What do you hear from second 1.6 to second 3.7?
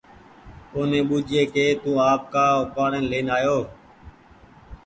تو آپ ڪآ اُپآڙين لين آيو